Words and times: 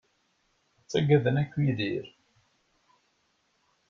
Ttaggaden 0.83 1.35
akk 1.41 1.53
Yidir. 1.63 2.07